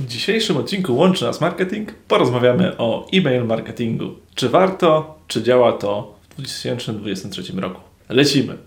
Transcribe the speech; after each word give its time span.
W 0.00 0.06
dzisiejszym 0.06 0.56
odcinku 0.56 0.96
Łączy 0.96 1.24
Nas 1.24 1.40
Marketing 1.40 1.94
porozmawiamy 1.94 2.76
o 2.78 3.06
e-mail 3.12 3.44
marketingu. 3.44 4.14
Czy 4.34 4.48
warto, 4.48 5.18
czy 5.26 5.42
działa 5.42 5.72
to 5.72 6.14
w 6.22 6.34
2023 6.34 7.52
roku? 7.52 7.80
Lecimy! 8.08 8.58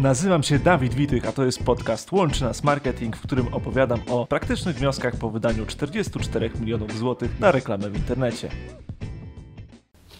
Nazywam 0.00 0.42
się 0.42 0.58
Dawid 0.58 0.94
Witych, 0.94 1.28
a 1.28 1.32
to 1.32 1.44
jest 1.44 1.64
podcast 1.64 2.12
Łączy 2.12 2.44
Nas 2.44 2.64
Marketing, 2.64 3.16
w 3.16 3.22
którym 3.22 3.54
opowiadam 3.54 4.00
o 4.08 4.26
praktycznych 4.26 4.76
wnioskach 4.76 5.16
po 5.16 5.30
wydaniu 5.30 5.66
44 5.66 6.50
milionów 6.60 6.98
złotych 6.98 7.40
na 7.40 7.52
reklamę 7.52 7.90
w 7.90 7.96
internecie. 7.96 8.48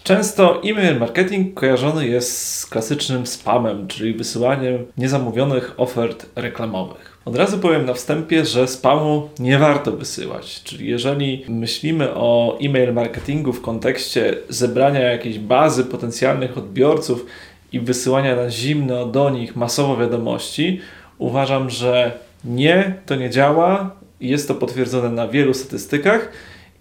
Często 0.07 0.62
e-mail 0.64 0.98
marketing 0.98 1.54
kojarzony 1.54 2.09
jest 2.09 2.55
z 2.55 2.66
klasycznym 2.66 3.27
spamem, 3.27 3.88
czyli 3.88 4.14
wysyłaniem 4.14 4.86
niezamówionych 4.98 5.75
ofert 5.77 6.27
reklamowych. 6.36 7.18
Od 7.25 7.36
razu 7.36 7.59
powiem 7.59 7.86
na 7.86 7.95
wstępie, 7.95 8.45
że 8.45 8.69
spamu 8.69 9.29
nie 9.38 9.59
warto 9.59 9.92
wysyłać. 9.92 10.62
Czyli 10.62 10.91
jeżeli 10.91 11.45
myślimy 11.48 12.14
o 12.14 12.59
e-mail 12.62 12.92
marketingu 12.92 13.52
w 13.52 13.62
kontekście 13.62 14.37
zebrania 14.48 15.00
jakiejś 15.00 15.38
bazy 15.38 15.84
potencjalnych 15.84 16.59
odbiorców 16.59 17.27
i 17.73 17.80
wysyłania 17.80 18.36
na 18.36 18.50
zimno 18.50 19.06
do 19.06 19.30
nich 19.30 19.56
masowo 19.56 19.97
wiadomości, 19.97 20.80
uważam, 21.19 21.70
że 21.70 22.19
nie, 22.45 22.95
to 23.06 23.14
nie 23.14 23.30
działa. 23.30 23.97
Jest 24.20 24.48
to 24.48 24.55
potwierdzone 24.55 25.09
na 25.09 25.28
wielu 25.28 25.55
statystykach 25.55 26.33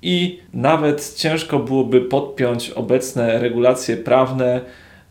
i 0.06 0.40
nawet 0.54 1.14
ciężko 1.16 1.60
byłoby 1.60 2.02
podpiąć 2.02 2.70
obecne 2.70 3.40
regulacje 3.40 3.98
prawne 3.98 4.62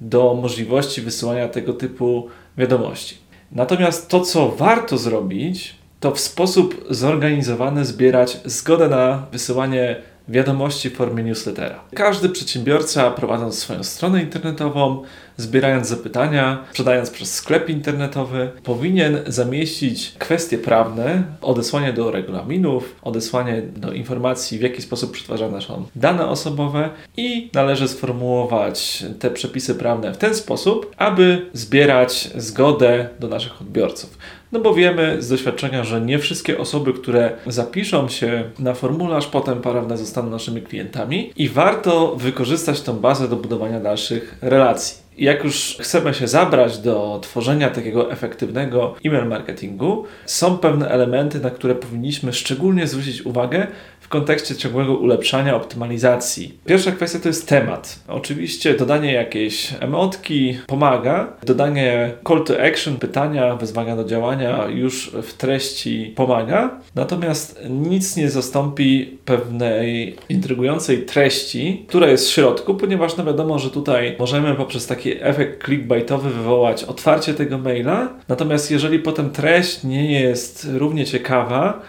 do 0.00 0.38
możliwości 0.42 1.00
wysyłania 1.00 1.48
tego 1.48 1.72
typu 1.72 2.28
wiadomości. 2.58 3.16
Natomiast 3.52 4.08
to, 4.08 4.20
co 4.20 4.48
warto 4.48 4.98
zrobić, 4.98 5.74
to 6.00 6.10
w 6.10 6.20
sposób 6.20 6.86
zorganizowany 6.90 7.84
zbierać 7.84 8.40
zgodę 8.44 8.88
na 8.88 9.26
wysyłanie 9.32 9.96
wiadomości 10.28 10.90
w 10.90 10.96
formie 10.96 11.22
newslettera. 11.22 11.80
Każdy 11.94 12.28
przedsiębiorca 12.28 13.10
prowadząc 13.10 13.58
swoją 13.58 13.82
stronę 13.84 14.22
internetową, 14.22 15.02
zbierając 15.36 15.88
zapytania, 15.88 16.64
sprzedając 16.70 17.10
przez 17.10 17.34
sklep 17.34 17.68
internetowy, 17.68 18.50
powinien 18.62 19.18
zamieścić 19.27 20.14
kwestie 20.18 20.58
prawne, 20.58 21.22
odesłanie 21.42 21.92
do 21.92 22.10
regulaminów, 22.10 22.96
odesłanie 23.02 23.62
do 23.76 23.92
informacji, 23.92 24.58
w 24.58 24.62
jaki 24.62 24.82
sposób 24.82 25.12
przetwarzane 25.12 25.62
są 25.62 25.86
dane 25.96 26.26
osobowe 26.26 26.91
i 27.16 27.50
należy 27.54 27.88
sformułować 27.88 29.04
te 29.18 29.30
przepisy 29.30 29.74
prawne 29.74 30.14
w 30.14 30.18
ten 30.18 30.34
sposób, 30.34 30.94
aby 30.96 31.46
zbierać 31.52 32.30
zgodę 32.36 33.08
do 33.20 33.28
naszych 33.28 33.60
odbiorców. 33.60 34.19
No 34.52 34.60
bo 34.60 34.74
wiemy 34.74 35.22
z 35.22 35.28
doświadczenia, 35.28 35.84
że 35.84 36.00
nie 36.00 36.19
wszystkie 36.19 36.58
osoby, 36.58 36.92
które 36.92 37.32
zapiszą 37.46 38.08
się 38.08 38.44
na 38.58 38.74
formularz, 38.74 39.26
potem 39.26 39.62
prawda 39.62 39.96
zostaną 39.96 40.30
naszymi 40.30 40.62
klientami 40.62 41.32
i 41.36 41.48
warto 41.48 42.16
wykorzystać 42.16 42.80
tą 42.80 42.96
bazę 42.96 43.28
do 43.28 43.36
budowania 43.36 43.80
dalszych 43.80 44.38
relacji 44.42 45.03
jak 45.18 45.44
już 45.44 45.78
chcemy 45.80 46.14
się 46.14 46.28
zabrać 46.28 46.78
do 46.78 47.18
tworzenia 47.22 47.70
takiego 47.70 48.12
efektywnego 48.12 48.94
e-mail 49.04 49.26
marketingu, 49.26 50.04
są 50.26 50.58
pewne 50.58 50.88
elementy, 50.88 51.40
na 51.40 51.50
które 51.50 51.74
powinniśmy 51.74 52.32
szczególnie 52.32 52.86
zwrócić 52.86 53.26
uwagę 53.26 53.66
w 54.04 54.08
kontekście 54.08 54.56
ciągłego 54.56 54.94
ulepszania, 54.96 55.56
optymalizacji. 55.56 56.58
Pierwsza 56.66 56.92
kwestia 56.92 57.18
to 57.18 57.28
jest 57.28 57.48
temat. 57.48 57.98
Oczywiście 58.08 58.74
dodanie 58.74 59.12
jakiejś 59.12 59.74
emotki 59.80 60.58
pomaga, 60.66 61.32
dodanie 61.42 62.12
call 62.28 62.44
to 62.44 62.62
action, 62.62 62.96
pytania, 62.96 63.56
wezwania 63.56 63.96
do 63.96 64.04
działania 64.04 64.66
już 64.68 65.10
w 65.22 65.34
treści 65.34 66.12
pomaga, 66.16 66.80
natomiast 66.94 67.60
nic 67.70 68.16
nie 68.16 68.30
zastąpi 68.30 69.18
pewnej 69.24 70.16
intrygującej 70.28 71.02
treści, 71.02 71.84
która 71.88 72.06
jest 72.08 72.28
w 72.28 72.32
środku, 72.32 72.74
ponieważ 72.74 73.16
no 73.16 73.24
wiadomo, 73.24 73.58
że 73.58 73.70
tutaj 73.70 74.16
możemy 74.18 74.54
poprzez 74.54 74.86
taki 75.05 75.24
efekt 75.24 75.64
clickbaitowy 75.64 76.31
wywołać 76.31 76.84
otwarcie 76.84 77.34
tego 77.34 77.59
maila, 77.59 78.09
natomiast 78.28 78.70
jeżeli 78.70 78.98
potem 78.98 79.31
treść 79.31 79.84
nie 79.84 80.20
jest 80.20 80.69
równie 80.72 81.04
ciekawa, 81.06 81.81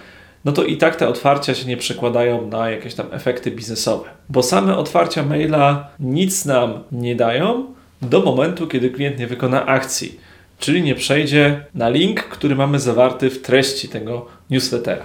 no 0.45 0.51
to 0.51 0.63
i 0.63 0.77
tak 0.77 0.95
te 0.95 1.07
otwarcia 1.07 1.55
się 1.55 1.67
nie 1.67 1.77
przekładają 1.77 2.47
na 2.47 2.69
jakieś 2.69 2.93
tam 2.93 3.05
efekty 3.11 3.51
biznesowe. 3.51 4.09
Bo 4.29 4.43
same 4.43 4.77
otwarcia 4.77 5.23
maila 5.23 5.89
nic 5.99 6.45
nam 6.45 6.83
nie 6.91 7.15
dają 7.15 7.65
do 8.01 8.21
momentu, 8.21 8.67
kiedy 8.67 8.89
klient 8.89 9.19
nie 9.19 9.27
wykona 9.27 9.65
akcji, 9.65 10.19
czyli 10.59 10.83
nie 10.83 10.95
przejdzie 10.95 11.65
na 11.75 11.89
link, 11.89 12.23
który 12.23 12.55
mamy 12.55 12.79
zawarty 12.79 13.29
w 13.29 13.41
treści 13.41 13.89
tego 13.89 14.25
newslettera. 14.49 15.03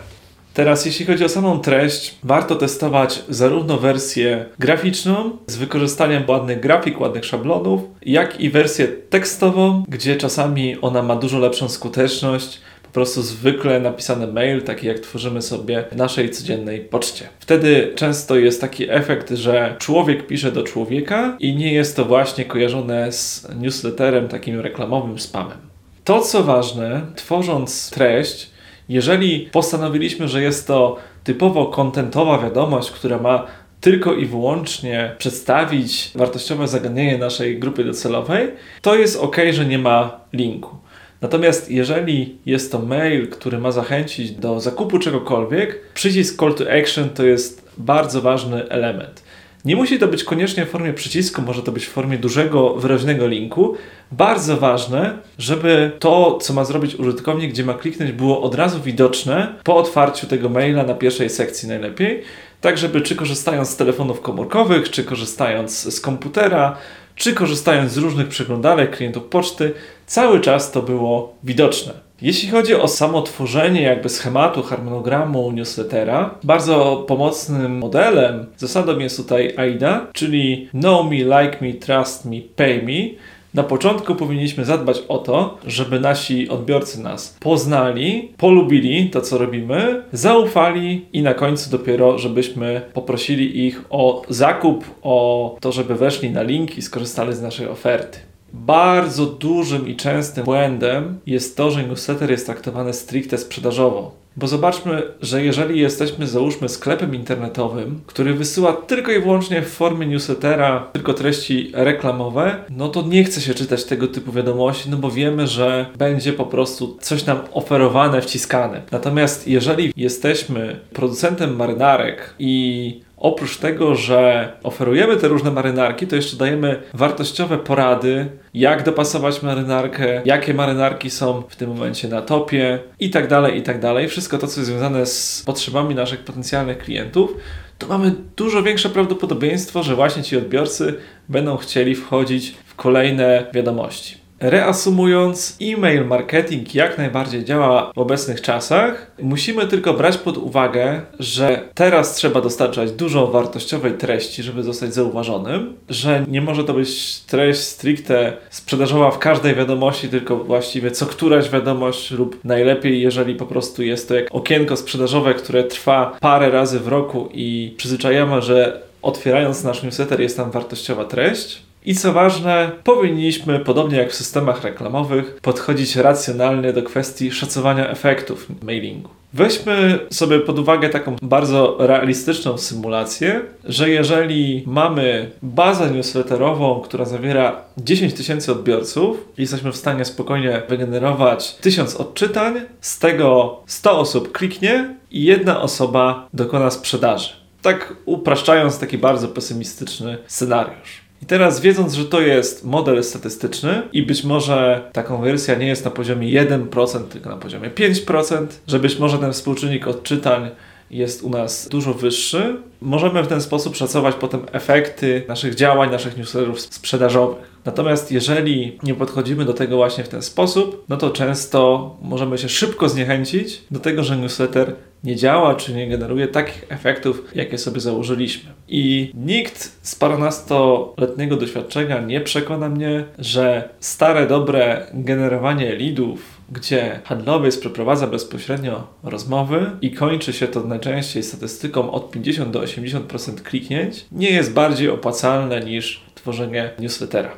Teraz, 0.55 0.87
jeśli 0.87 1.07
chodzi 1.07 1.25
o 1.25 1.29
samą 1.29 1.61
treść, 1.61 2.15
warto 2.23 2.57
testować 2.57 3.23
zarówno 3.29 3.79
wersję 3.79 4.45
graficzną 4.59 5.31
z 5.47 5.57
wykorzystaniem 5.57 6.23
ładnych 6.29 6.61
grafik, 6.61 7.01
ładnych 7.01 7.25
szablonów, 7.25 7.81
jak 8.03 8.41
i 8.41 8.51
wersję 8.51 8.89
tekstową, 8.89 9.85
gdzie 9.89 10.17
czasami 10.17 10.81
ona 10.81 11.03
ma 11.03 11.17
dużo 11.17 11.39
lepszą 11.39 11.69
skuteczność, 11.69 12.61
po 12.83 12.95
prostu 12.95 13.23
zwykle 13.23 13.81
napisany 13.81 14.27
mail, 14.27 14.63
taki 14.63 14.87
jak 14.87 14.99
tworzymy 14.99 15.43
sobie 15.43 15.85
w 15.93 15.97
naszej 15.97 16.31
codziennej 16.31 16.81
poczcie. 16.81 17.29
Wtedy 17.41 17.93
często 17.95 18.37
jest 18.37 18.61
taki 18.61 18.91
efekt, 18.91 19.31
że 19.31 19.77
człowiek 19.79 20.27
pisze 20.27 20.53
do 20.53 20.63
człowieka 20.63 21.37
i 21.41 21.57
nie 21.57 21.73
jest 21.73 21.97
to 21.97 22.05
właśnie 22.05 22.45
kojarzone 22.45 23.13
z 23.13 23.49
newsletterem 23.61 24.29
takim 24.29 24.61
reklamowym 24.61 25.19
spamem. 25.19 25.59
To 26.05 26.21
co 26.21 26.43
ważne, 26.43 27.07
tworząc 27.17 27.91
treść, 27.91 28.50
jeżeli 28.91 29.49
postanowiliśmy, 29.53 30.29
że 30.29 30.43
jest 30.43 30.67
to 30.67 30.97
typowo 31.25 31.67
kontentowa 31.67 32.39
wiadomość, 32.39 32.91
która 32.91 33.19
ma 33.19 33.47
tylko 33.81 34.15
i 34.15 34.27
wyłącznie 34.27 35.15
przedstawić 35.19 36.13
wartościowe 36.15 36.69
zagadnienie 36.69 37.19
naszej 37.19 37.59
grupy 37.59 37.85
docelowej, 37.85 38.49
to 38.83 38.97
jest 38.97 39.21
ok, 39.21 39.37
że 39.51 39.67
nie 39.67 39.79
ma 39.79 40.21
linku. 40.33 40.77
Natomiast 41.21 41.71
jeżeli 41.71 42.39
jest 42.47 42.73
to 42.73 42.79
mail, 42.79 43.29
który 43.29 43.59
ma 43.59 43.73
zachęcić 43.73 44.31
do 44.31 44.61
zakupu 44.61 44.99
czegokolwiek, 44.99 45.81
przycisk 45.95 46.41
call 46.41 46.55
to 46.55 46.65
action 46.73 47.09
to 47.09 47.25
jest 47.25 47.71
bardzo 47.79 48.21
ważny 48.21 48.69
element. 48.69 49.23
Nie 49.65 49.77
musi 49.77 49.99
to 49.99 50.09
być 50.09 50.25
koniecznie 50.25 50.67
w 50.67 50.71
formie 50.71 50.93
przycisku, 50.93 51.43
może 51.43 51.63
to 51.63 51.73
być 51.73 51.87
w 51.87 51.91
formie 51.91 52.19
dużego, 52.19 52.75
wyraźnego 52.75 53.27
linku. 53.27 53.75
Bardzo 54.13 54.57
ważne, 54.57 55.19
żeby 55.39 55.93
to, 55.99 56.39
co 56.43 56.53
ma 56.53 56.65
zrobić 56.65 56.95
użytkownik, 56.95 57.51
gdzie 57.51 57.65
ma 57.65 57.75
kliknąć, 57.75 58.13
było 58.13 58.43
od 58.43 58.55
razu 58.55 58.81
widoczne 58.81 59.55
po 59.65 59.77
otwarciu 59.77 60.27
tego 60.27 60.49
maila 60.49 60.83
na 60.83 60.95
pierwszej 60.95 61.31
sekcji 61.31 61.69
najlepiej. 61.69 62.23
Tak, 62.61 62.79
żeby 62.79 63.01
czy 63.01 63.17
korzystając 63.17 63.71
z 63.71 63.77
telefonów 63.77 64.21
komórkowych, 64.21 64.91
czy 64.91 65.05
korzystając 65.05 65.95
z 65.95 66.01
komputera, 66.01 66.77
czy 67.15 67.35
korzystając 67.35 67.93
z 67.93 67.97
różnych 67.97 68.29
przeglądarek 68.29 68.97
klientów 68.97 69.25
poczty, 69.25 69.73
cały 70.07 70.41
czas 70.41 70.73
to 70.73 70.83
było 70.83 71.35
widoczne. 71.45 72.10
Jeśli 72.23 72.49
chodzi 72.49 72.75
o 72.75 72.89
samo 72.89 73.23
tworzenie 73.23 73.83
jakby 73.83 74.09
schematu, 74.09 74.63
harmonogramu 74.63 75.53
newslettera, 75.53 76.35
bardzo 76.43 77.05
pomocnym 77.09 77.79
modelem, 77.79 78.47
zasadą 78.57 78.99
jest 78.99 79.17
tutaj 79.17 79.55
AIDA, 79.57 80.07
czyli 80.13 80.69
Know 80.71 81.11
Me, 81.11 81.17
Like 81.17 81.57
Me, 81.61 81.73
Trust 81.73 82.25
Me, 82.25 82.37
Pay 82.57 82.83
Me. 82.83 83.21
Na 83.55 83.63
początku 83.63 84.15
powinniśmy 84.15 84.65
zadbać 84.65 85.03
o 85.09 85.19
to, 85.19 85.59
żeby 85.67 86.01
nasi 86.01 86.49
odbiorcy 86.49 87.01
nas 87.01 87.37
poznali, 87.41 88.33
polubili 88.37 89.11
to, 89.11 89.21
co 89.21 89.39
robimy, 89.39 90.03
zaufali 90.13 91.07
i 91.13 91.23
na 91.23 91.35
końcu 91.35 91.71
dopiero, 91.71 92.19
żebyśmy 92.19 92.81
poprosili 92.95 93.67
ich 93.67 93.85
o 93.91 94.23
zakup, 94.29 94.85
o 95.03 95.57
to, 95.61 95.73
żeby 95.73 95.95
weszli 95.95 96.31
na 96.31 96.43
link 96.43 96.79
i 96.79 96.83
skorzystali 96.83 97.35
z 97.35 97.43
naszej 97.43 97.69
oferty. 97.69 98.30
Bardzo 98.53 99.27
dużym 99.27 99.89
i 99.89 99.97
częstym 99.97 100.45
błędem 100.45 101.19
jest 101.27 101.57
to, 101.57 101.71
że 101.71 101.87
newsletter 101.87 102.31
jest 102.31 102.47
traktowany 102.47 102.93
stricte 102.93 103.39
sprzedażowo. 103.39 104.21
Bo 104.37 104.47
zobaczmy, 104.47 105.03
że 105.23 105.45
jeżeli 105.45 105.81
jesteśmy, 105.81 106.27
załóżmy, 106.27 106.69
sklepem 106.69 107.15
internetowym, 107.15 108.01
który 108.07 108.35
wysyła 108.35 108.73
tylko 108.73 109.13
i 109.13 109.21
wyłącznie 109.21 109.63
w 109.63 109.71
formie 109.71 110.07
newslettera 110.07 110.89
tylko 110.93 111.15
treści 111.15 111.71
reklamowe, 111.75 112.65
no 112.71 112.89
to 112.89 113.03
nie 113.03 113.25
chce 113.25 113.41
się 113.41 113.55
czytać 113.55 113.85
tego 113.85 114.09
typu 114.09 114.33
wiadomości, 114.33 114.91
no 114.91 114.97
bo 114.97 115.11
wiemy, 115.11 115.47
że 115.47 115.87
będzie 115.99 116.33
po 116.33 116.47
prostu 116.47 116.97
coś 117.01 117.27
nam 117.27 117.39
oferowane, 117.53 118.23
wciskane. 118.23 118.83
Natomiast 118.91 119.49
jeżeli 119.49 119.93
jesteśmy 119.97 120.81
producentem 120.93 121.57
marynarek 121.57 122.35
i 122.39 123.01
Oprócz 123.21 123.57
tego, 123.57 123.95
że 123.95 124.53
oferujemy 124.63 125.17
te 125.17 125.29
różne 125.29 125.51
marynarki, 125.51 126.07
to 126.07 126.17
jeszcze 126.17 126.37
dajemy 126.37 126.83
wartościowe 126.95 127.59
porady, 127.59 128.27
jak 128.55 128.83
dopasować 128.83 129.43
marynarkę, 129.43 130.23
jakie 130.25 130.55
marynarki 130.55 131.11
są 131.11 131.43
w 131.49 131.57
tym 131.57 131.71
momencie 131.71 132.09
na 132.09 132.23
topie 132.23 132.79
i 133.01 133.11
tak 133.11 133.29
dalej, 133.29 133.59
i 133.59 133.63
tak 133.63 133.81
dalej. 133.81 134.09
Wszystko 134.09 134.39
to, 134.39 134.47
co 134.47 134.61
jest 134.61 134.71
związane 134.71 135.07
z 135.07 135.43
potrzebami 135.47 135.95
naszych 135.95 136.25
potencjalnych 136.25 136.79
klientów, 136.79 137.35
to 137.79 137.87
mamy 137.87 138.15
dużo 138.37 138.63
większe 138.63 138.89
prawdopodobieństwo, 138.89 139.83
że 139.83 139.95
właśnie 139.95 140.23
ci 140.23 140.37
odbiorcy 140.37 140.95
będą 141.29 141.57
chcieli 141.57 141.95
wchodzić 141.95 142.55
w 142.67 142.75
kolejne 142.75 143.47
wiadomości. 143.55 144.20
Reasumując, 144.41 145.57
e-mail 145.63 146.07
marketing 146.07 146.75
jak 146.75 146.99
najbardziej 146.99 147.45
działa 147.45 147.93
w 147.95 147.99
obecnych 147.99 148.41
czasach. 148.41 149.11
Musimy 149.23 149.67
tylko 149.67 149.95
brać 149.95 150.17
pod 150.19 150.37
uwagę, 150.37 151.01
że 151.19 151.69
teraz 151.75 152.15
trzeba 152.15 152.41
dostarczać 152.41 152.93
dużo 152.93 153.27
wartościowej 153.27 153.93
treści, 153.93 154.43
żeby 154.43 154.63
zostać 154.63 154.95
zauważonym, 154.95 155.77
że 155.89 156.25
nie 156.29 156.41
może 156.41 156.65
to 156.65 156.75
być 156.75 157.19
treść 157.19 157.61
stricte 157.61 158.37
sprzedażowa 158.51 159.11
w 159.11 159.19
każdej 159.19 159.55
wiadomości, 159.55 160.09
tylko 160.09 160.37
właściwie 160.37 160.91
co 160.91 161.07
któraś 161.07 161.51
wiadomość 161.51 162.11
lub 162.11 162.45
najlepiej, 162.45 163.03
jeżeli 163.03 163.35
po 163.35 163.47
prostu 163.47 163.83
jest 163.83 164.09
to 164.09 164.15
jak 164.15 164.27
okienko 164.31 164.77
sprzedażowe, 164.77 165.35
które 165.35 165.65
trwa 165.65 166.17
parę 166.21 166.51
razy 166.51 166.81
w 166.81 166.89
roku 166.89 167.29
i 167.33 167.75
przyzwyczajamy, 167.77 168.43
że 168.43 168.83
otwierając 169.03 169.65
nasz 169.65 169.83
newsletter 169.83 170.21
jest 170.21 170.37
tam 170.37 170.51
wartościowa 170.51 171.05
treść. 171.05 171.70
I 171.85 171.95
co 171.95 172.13
ważne, 172.13 172.71
powinniśmy, 172.85 173.59
podobnie 173.59 173.99
jak 173.99 174.11
w 174.11 174.15
systemach 174.15 174.65
reklamowych, 174.65 175.39
podchodzić 175.43 175.97
racjonalnie 175.97 176.73
do 176.73 176.83
kwestii 176.83 177.31
szacowania 177.31 177.89
efektów 177.89 178.47
mailingu. 178.63 179.11
Weźmy 179.33 179.99
sobie 180.11 180.41
pod 180.41 180.59
uwagę 180.59 180.89
taką 180.89 181.17
bardzo 181.23 181.77
realistyczną 181.79 182.59
symulację, 182.59 183.41
że 183.65 183.91
jeżeli 183.91 184.63
mamy 184.67 185.31
bazę 185.43 185.91
newsletterową, 185.91 186.81
która 186.81 187.05
zawiera 187.05 187.57
10 187.79 188.15
tysięcy 188.15 188.53
odbiorców, 188.53 189.29
jesteśmy 189.39 189.73
w 189.73 189.77
stanie 189.77 190.05
spokojnie 190.05 190.63
wygenerować 190.69 191.55
1000 191.55 191.97
odczytań, 191.97 192.55
z 192.81 192.99
tego 192.99 193.61
100 193.67 193.99
osób 193.99 194.33
kliknie 194.33 194.95
i 195.11 195.25
jedna 195.25 195.61
osoba 195.61 196.29
dokona 196.35 196.71
sprzedaży. 196.71 197.33
Tak 197.63 197.95
upraszczając 198.05 198.79
taki 198.79 198.99
bardzo 198.99 199.29
pesymistyczny 199.29 200.19
scenariusz. 200.27 201.10
I 201.23 201.27
teraz 201.27 201.61
wiedząc, 201.61 201.95
że 201.95 202.05
to 202.05 202.21
jest 202.21 202.65
model 202.65 203.05
statystyczny 203.05 203.83
i 203.93 204.03
być 204.03 204.25
może 204.25 204.91
ta 204.93 205.03
konwersja 205.03 205.55
nie 205.55 205.67
jest 205.67 205.85
na 205.85 205.91
poziomie 205.91 206.43
1%, 206.43 207.03
tylko 207.05 207.31
na 207.31 207.37
poziomie 207.37 207.71
5%, 207.71 208.47
że 208.67 208.79
być 208.79 208.99
może 208.99 209.19
ten 209.19 209.33
współczynnik 209.33 209.89
odczytań 209.89 210.51
jest 210.91 211.23
u 211.23 211.31
nas 211.31 211.69
dużo 211.69 211.95
wyższy, 211.95 212.57
możemy 212.81 213.23
w 213.23 213.27
ten 213.27 213.41
sposób 213.41 213.77
szacować 213.77 214.15
potem 214.15 214.41
efekty 214.53 215.23
naszych 215.29 215.55
działań, 215.55 215.91
naszych 215.91 216.17
newsletterów 216.17 216.61
sprzedażowych. 216.61 217.51
Natomiast 217.65 218.13
jeżeli 218.13 218.79
nie 218.83 218.95
podchodzimy 218.95 219.45
do 219.45 219.53
tego 219.53 219.77
właśnie 219.77 220.05
w 220.05 220.09
ten 220.09 220.23
sposób, 220.23 220.85
no 220.89 220.97
to 220.97 221.11
często 221.11 221.97
możemy 222.03 222.39
się 222.39 222.49
szybko 222.49 222.89
zniechęcić 222.89 223.63
do 223.71 223.81
tego, 223.81 224.05
że 224.05 224.17
newsletter 224.17 224.77
nie 225.05 225.17
działa, 225.17 225.55
czy 225.55 225.75
nie 225.75 225.89
generuje 225.89 226.29
takich 226.29 226.67
efektów, 226.69 227.25
jakie 227.35 227.59
sobie 227.59 227.81
założyliśmy. 227.81 228.51
I 228.69 229.13
nikt 229.15 229.73
z 229.83 229.95
parunastoletniego 229.95 231.37
doświadczenia 231.37 232.01
nie 232.01 232.21
przekona 232.21 232.69
mnie, 232.69 233.05
że 233.19 233.69
stare, 233.81 234.27
dobre 234.27 234.87
generowanie 234.95 235.75
leadów 235.75 236.40
gdzie 236.51 237.01
handlowiec 237.05 237.59
przeprowadza 237.59 238.07
bezpośrednio 238.07 238.87
rozmowy 239.03 239.71
i 239.81 239.91
kończy 239.91 240.33
się 240.33 240.49
to 240.49 240.61
najczęściej 240.61 241.23
statystyką 241.23 241.91
od 241.91 242.11
50 242.11 242.51
do 242.51 242.61
80% 242.61 243.43
kliknięć, 243.43 244.07
nie 244.13 244.31
jest 244.31 244.53
bardziej 244.53 244.89
opłacalne 244.89 245.61
niż 245.61 246.05
tworzenie 246.15 246.71
newslettera. 246.79 247.31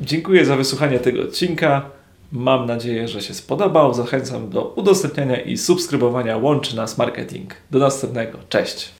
Dziękuję 0.00 0.44
za 0.44 0.56
wysłuchanie 0.56 0.98
tego 0.98 1.22
odcinka. 1.22 1.90
Mam 2.32 2.66
nadzieję, 2.66 3.08
że 3.08 3.22
się 3.22 3.34
spodobał. 3.34 3.94
Zachęcam 3.94 4.50
do 4.50 4.64
udostępniania 4.64 5.40
i 5.40 5.56
subskrybowania 5.56 6.36
Łączy 6.36 6.76
Nas 6.76 6.98
Marketing. 6.98 7.54
Do 7.70 7.78
następnego. 7.78 8.38
Cześć! 8.48 8.92